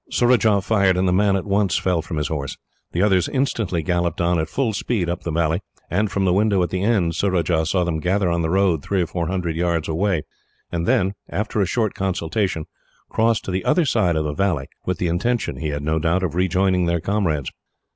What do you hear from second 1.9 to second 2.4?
from his